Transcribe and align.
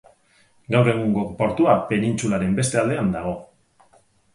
Gaur 0.75 0.89
egungo 0.93 1.27
portua 1.43 1.77
penintsularen 1.95 2.59
beste 2.65 2.85
aldean 2.87 3.17
dago. 3.21 3.41